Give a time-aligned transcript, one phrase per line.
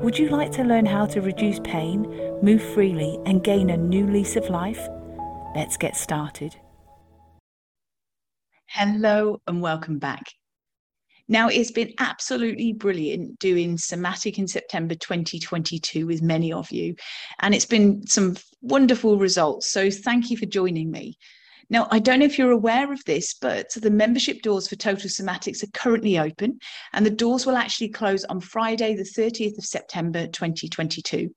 [0.00, 2.06] Would you like to learn how to reduce pain,
[2.40, 4.88] move freely, and gain a new lease of life?
[5.54, 6.56] Let's get started.
[8.68, 10.22] Hello, and welcome back.
[11.28, 16.94] Now, it's been absolutely brilliant doing Somatic in September 2022 with many of you,
[17.40, 19.68] and it's been some wonderful results.
[19.68, 21.18] So, thank you for joining me.
[21.70, 25.08] Now, I don't know if you're aware of this, but the membership doors for Total
[25.08, 26.58] Somatics are currently open,
[26.92, 31.32] and the doors will actually close on Friday, the 30th of September 2022.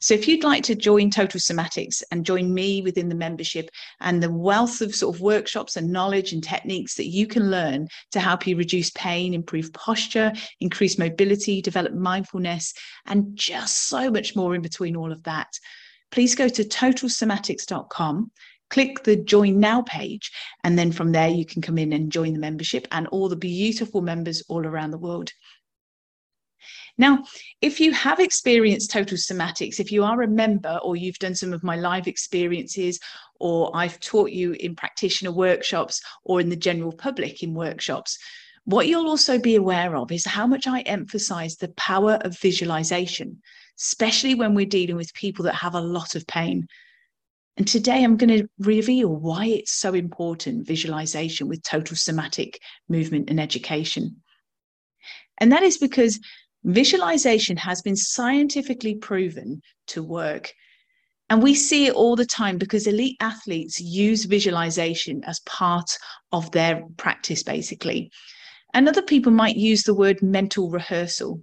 [0.00, 4.20] So if you'd like to join Total Somatics and join me within the membership and
[4.20, 8.20] the wealth of sort of workshops and knowledge and techniques that you can learn to
[8.20, 12.74] help you reduce pain, improve posture, increase mobility, develop mindfulness,
[13.06, 15.58] and just so much more in between all of that,
[16.10, 18.32] please go to totalsomatics.com
[18.70, 20.30] click the join now page
[20.64, 23.36] and then from there you can come in and join the membership and all the
[23.36, 25.30] beautiful members all around the world.
[26.98, 27.24] Now
[27.60, 31.52] if you have experienced total somatics if you are a member or you've done some
[31.52, 32.98] of my live experiences
[33.38, 38.18] or i've taught you in practitioner workshops or in the general public in workshops
[38.64, 43.40] what you'll also be aware of is how much i emphasize the power of visualization
[43.78, 46.66] especially when we're dealing with people that have a lot of pain
[47.56, 53.30] and today I'm going to reveal why it's so important visualization with total somatic movement
[53.30, 54.16] and education.
[55.38, 56.20] And that is because
[56.64, 60.52] visualization has been scientifically proven to work.
[61.30, 65.90] And we see it all the time because elite athletes use visualization as part
[66.32, 68.10] of their practice, basically.
[68.74, 71.40] And other people might use the word mental rehearsal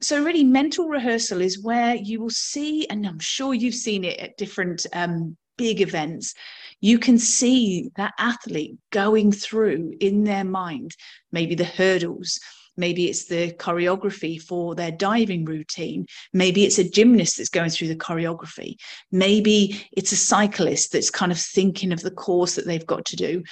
[0.00, 4.18] so really mental rehearsal is where you will see and i'm sure you've seen it
[4.18, 6.34] at different um, big events
[6.80, 10.94] you can see that athlete going through in their mind
[11.32, 12.38] maybe the hurdles
[12.76, 17.88] maybe it's the choreography for their diving routine maybe it's a gymnast that's going through
[17.88, 18.76] the choreography
[19.10, 23.16] maybe it's a cyclist that's kind of thinking of the course that they've got to
[23.16, 23.42] do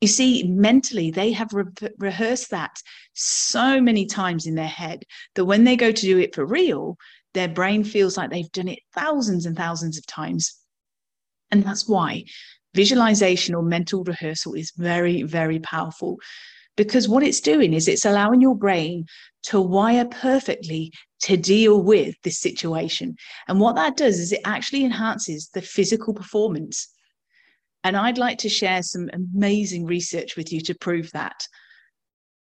[0.00, 2.80] you see, mentally, they have re- rehearsed that
[3.14, 5.04] so many times in their head
[5.34, 6.96] that when they go to do it for real,
[7.34, 10.56] their brain feels like they've done it thousands and thousands of times.
[11.50, 12.24] And that's why
[12.74, 16.18] visualization or mental rehearsal is very, very powerful
[16.76, 19.04] because what it's doing is it's allowing your brain
[19.42, 20.92] to wire perfectly
[21.22, 23.16] to deal with this situation.
[23.48, 26.88] And what that does is it actually enhances the physical performance
[27.84, 31.46] and I'd like to share some amazing research with you to prove that.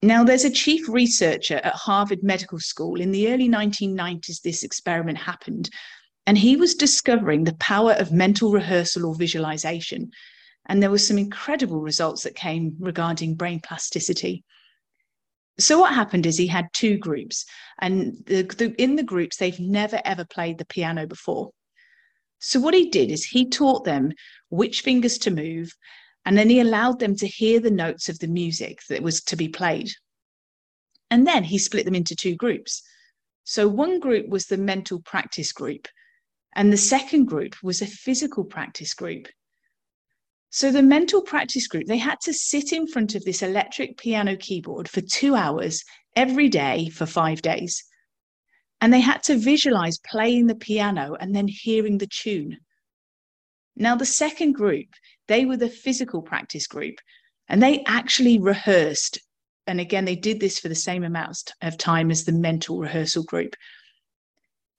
[0.01, 3.01] Now, there's a chief researcher at Harvard Medical School.
[3.01, 5.69] In the early 1990s, this experiment happened,
[6.27, 10.11] and he was discovering the power of mental rehearsal or visualization.
[10.67, 14.43] And there were some incredible results that came regarding brain plasticity.
[15.59, 17.45] So, what happened is he had two groups,
[17.79, 21.51] and the, the, in the groups, they've never ever played the piano before.
[22.39, 24.11] So, what he did is he taught them
[24.49, 25.71] which fingers to move,
[26.25, 29.35] and then he allowed them to hear the notes of the music that was to
[29.35, 29.89] be played.
[31.09, 32.83] And then he split them into two groups.
[33.43, 35.87] So, one group was the mental practice group,
[36.55, 39.27] and the second group was a physical practice group.
[40.49, 44.35] So, the mental practice group, they had to sit in front of this electric piano
[44.35, 45.83] keyboard for two hours
[46.15, 47.83] every day for five days.
[48.79, 52.57] And they had to visualize playing the piano and then hearing the tune.
[53.75, 54.87] Now, the second group,
[55.27, 56.95] they were the physical practice group,
[57.47, 59.19] and they actually rehearsed.
[59.65, 63.23] And again, they did this for the same amount of time as the mental rehearsal
[63.23, 63.55] group.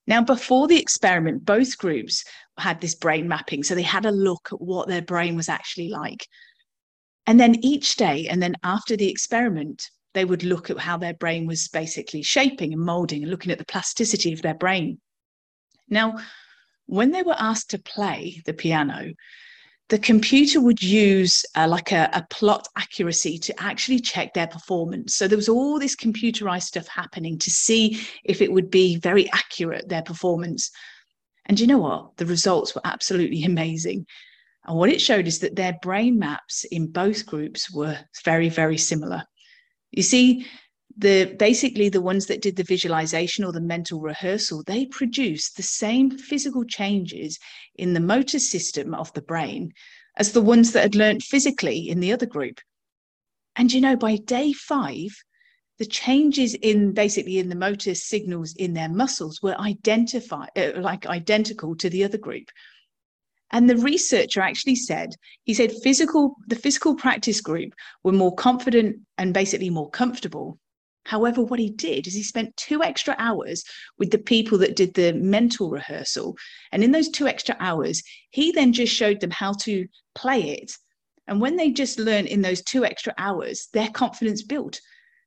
[0.06, 2.24] Now, before the experiment, both groups
[2.56, 3.62] had this brain mapping.
[3.62, 6.26] So they had a look at what their brain was actually like.
[7.26, 11.14] And then each day, and then after the experiment, they would look at how their
[11.14, 14.98] brain was basically shaping and molding and looking at the plasticity of their brain.
[15.88, 16.18] Now,
[16.86, 19.12] when they were asked to play the piano,
[19.88, 25.14] the computer would use uh, like a, a, plot accuracy to actually check their performance.
[25.14, 29.30] So there was all this computerized stuff happening to see if it would be very
[29.32, 30.70] accurate, their performance.
[31.46, 32.16] And you know what?
[32.18, 34.06] The results were absolutely amazing.
[34.66, 38.76] And what it showed is that their brain maps in both groups were very, very
[38.76, 39.24] similar.
[39.92, 40.46] You see,
[40.98, 45.62] the basically the ones that did the visualization or the mental rehearsal they produced the
[45.62, 47.38] same physical changes
[47.76, 49.72] in the motor system of the brain
[50.16, 52.58] as the ones that had learned physically in the other group.
[53.54, 55.08] And you know by day 5
[55.78, 61.06] the changes in basically in the motor signals in their muscles were identified uh, like
[61.06, 62.48] identical to the other group
[63.50, 65.14] and the researcher actually said
[65.44, 67.72] he said physical the physical practice group
[68.04, 70.58] were more confident and basically more comfortable
[71.08, 73.64] However, what he did is he spent two extra hours
[73.98, 76.36] with the people that did the mental rehearsal.
[76.70, 80.70] And in those two extra hours, he then just showed them how to play it.
[81.26, 84.78] And when they just learned in those two extra hours, their confidence built.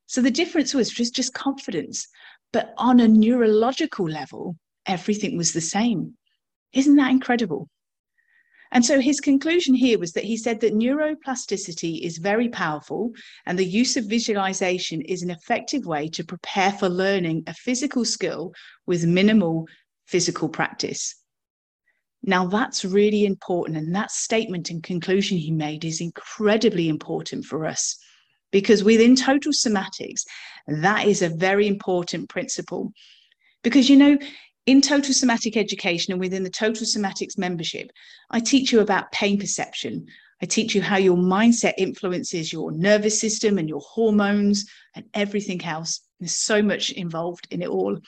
[0.06, 2.08] So the difference was just, just confidence.
[2.54, 6.16] But on a neurological level, everything was the same.
[6.74, 7.70] Isn't that incredible?
[8.72, 13.12] And so his conclusion here was that he said that neuroplasticity is very powerful
[13.46, 18.06] and the use of visualization is an effective way to prepare for learning a physical
[18.06, 18.54] skill
[18.86, 19.68] with minimal
[20.06, 21.16] physical practice.
[22.24, 23.78] Now, that's really important.
[23.78, 27.98] And that statement and conclusion he made is incredibly important for us
[28.52, 30.22] because within total somatics,
[30.68, 32.94] that is a very important principle.
[33.64, 34.18] Because, you know,
[34.72, 37.92] in total somatic education and within the total somatics membership,
[38.30, 40.08] I teach you about pain perception.
[40.42, 44.66] I teach you how your mindset influences your nervous system and your hormones
[44.96, 46.00] and everything else.
[46.22, 48.00] There's so much involved in it all.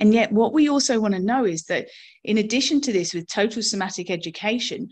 [0.00, 1.86] And yet, what we also want to know is that
[2.24, 4.88] in addition to this, with total somatic education,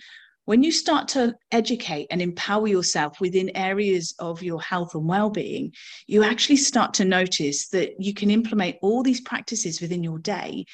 [0.47, 5.73] when you start to educate and empower yourself within areas of your health and well-being
[6.07, 10.65] you actually start to notice that you can implement all these practices within your day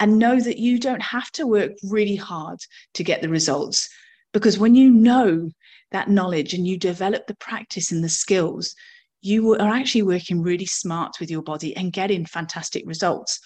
[0.00, 2.58] and know that you don't have to work really hard
[2.94, 3.88] to get the results.
[4.32, 5.50] Because when you know
[5.90, 8.74] that knowledge and you develop the practice and the skills
[9.20, 13.40] you are actually working really smart with your body and getting fantastic results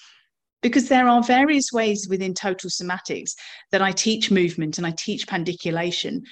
[0.62, 3.32] because there are various ways within total somatics
[3.70, 6.22] that I teach movement and I teach pandiculation.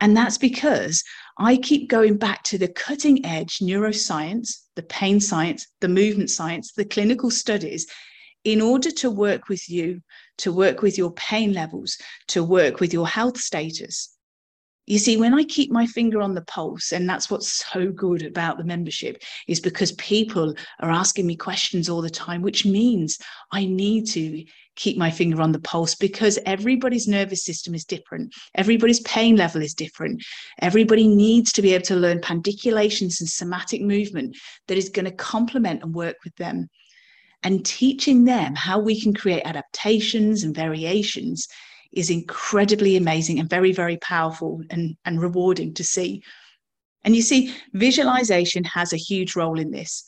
[0.00, 1.02] And that's because
[1.38, 6.72] I keep going back to the cutting edge neuroscience, the pain science, the movement science,
[6.72, 7.86] the clinical studies
[8.44, 10.00] in order to work with you,
[10.38, 14.15] to work with your pain levels, to work with your health status.
[14.86, 18.22] You see, when I keep my finger on the pulse, and that's what's so good
[18.22, 23.18] about the membership, is because people are asking me questions all the time, which means
[23.50, 24.44] I need to
[24.76, 28.32] keep my finger on the pulse because everybody's nervous system is different.
[28.54, 30.22] Everybody's pain level is different.
[30.60, 34.36] Everybody needs to be able to learn pandiculations and somatic movement
[34.68, 36.68] that is going to complement and work with them.
[37.42, 41.48] And teaching them how we can create adaptations and variations
[41.92, 46.22] is incredibly amazing and very, very powerful and, and rewarding to see.
[47.04, 50.04] And you see, visualization has a huge role in this.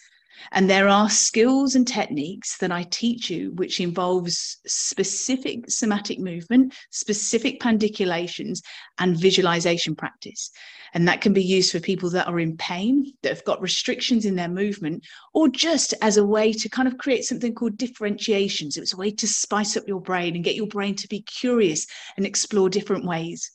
[0.52, 6.74] And there are skills and techniques that I teach you, which involves specific somatic movement,
[6.90, 8.62] specific pandiculations,
[8.98, 10.50] and visualization practice.
[10.94, 14.24] And that can be used for people that are in pain, that have got restrictions
[14.24, 15.04] in their movement,
[15.34, 18.76] or just as a way to kind of create something called differentiations.
[18.76, 21.86] It's a way to spice up your brain and get your brain to be curious
[22.16, 23.50] and explore different ways.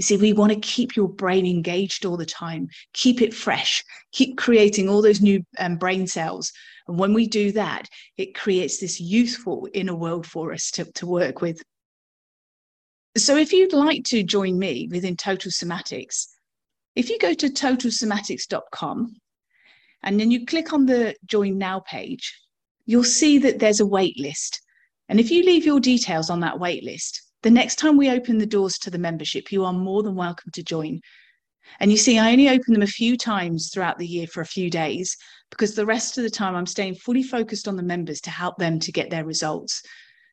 [0.00, 3.84] You see, we want to keep your brain engaged all the time, keep it fresh,
[4.12, 6.54] keep creating all those new um, brain cells.
[6.88, 7.86] And when we do that,
[8.16, 11.60] it creates this youthful inner world for us to, to work with.
[13.18, 16.28] So, if you'd like to join me within Total Somatics,
[16.96, 19.16] if you go to totalsomatics.com
[20.02, 22.40] and then you click on the Join Now page,
[22.86, 24.62] you'll see that there's a wait list.
[25.10, 28.38] And if you leave your details on that wait list, the next time we open
[28.38, 31.00] the doors to the membership, you are more than welcome to join.
[31.78, 34.46] And you see, I only open them a few times throughout the year for a
[34.46, 35.16] few days
[35.50, 38.58] because the rest of the time I'm staying fully focused on the members to help
[38.58, 39.82] them to get their results.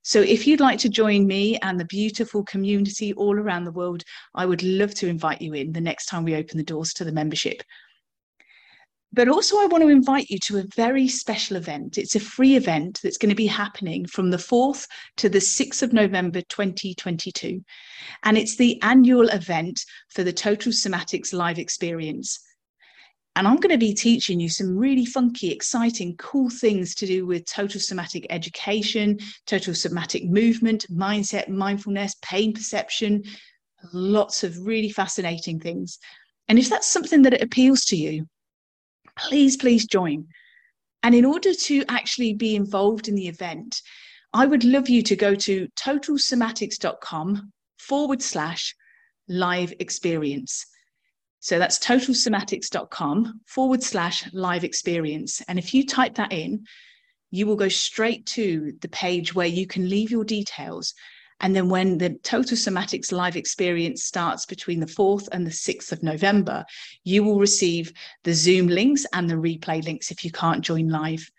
[0.04, 4.04] So if you'd like to join me and the beautiful community all around the world,
[4.36, 7.04] I would love to invite you in the next time we open the doors to
[7.04, 7.62] the membership.
[9.14, 11.98] But also, I want to invite you to a very special event.
[11.98, 14.86] It's a free event that's going to be happening from the 4th
[15.18, 17.64] to the 6th of November 2022.
[18.24, 22.40] And it's the annual event for the Total Somatics Live Experience.
[23.38, 27.26] And I'm going to be teaching you some really funky, exciting, cool things to do
[27.26, 33.24] with total somatic education, total somatic movement, mindset, mindfulness, pain perception,
[33.94, 36.00] lots of really fascinating things.
[36.48, 38.28] And if that's something that appeals to you,
[39.18, 40.28] please, please join.
[41.04, 43.82] And in order to actually be involved in the event,
[44.34, 48.76] I would love you to go to totalsomatics.com forward slash
[49.28, 50.66] live experience.
[51.40, 55.42] So that's totalsomatics.com forward slash live experience.
[55.48, 56.66] And if you type that in,
[57.32, 60.94] you will go straight to the page where you can leave your details.
[61.40, 65.92] And then when the Total Somatics live experience starts between the 4th and the 6th
[65.92, 66.66] of November,
[67.04, 71.30] you will receive the Zoom links and the replay links if you can't join live.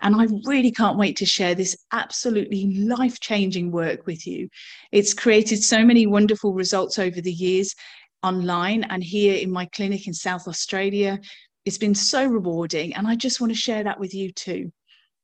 [0.00, 4.48] And I really can't wait to share this absolutely life changing work with you.
[4.92, 7.74] It's created so many wonderful results over the years
[8.22, 11.18] online and here in my clinic in South Australia.
[11.64, 14.72] It's been so rewarding, and I just want to share that with you too.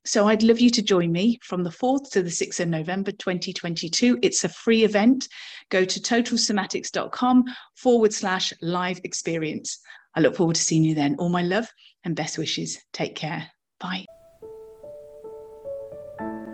[0.06, 3.10] So I'd love you to join me from the 4th to the 6th of November
[3.10, 4.18] 2022.
[4.22, 5.28] It's a free event.
[5.70, 7.44] Go to totalsomatics.com
[7.76, 9.78] forward slash live experience.
[10.14, 11.16] I look forward to seeing you then.
[11.18, 11.68] All my love
[12.04, 12.78] and best wishes.
[12.92, 13.48] Take care.
[13.80, 14.04] Bye.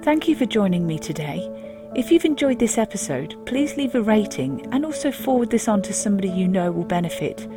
[0.02, 1.50] Thank you for joining me today.
[1.96, 5.92] If you've enjoyed this episode, please leave a rating and also forward this on to
[5.92, 7.48] somebody you know will benefit.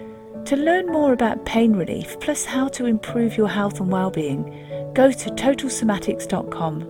[0.46, 5.12] To learn more about pain relief plus how to improve your health and well-being, go
[5.12, 6.90] to totalsomatics.com.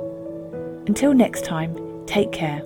[0.87, 2.61] Until next time, take care.